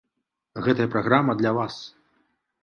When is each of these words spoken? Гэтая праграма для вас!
Гэтая 0.67 0.87
праграма 0.95 1.37
для 1.43 1.53
вас! 1.59 1.75